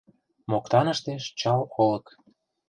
[0.49, 2.05] Моктаныштеш чал Олык.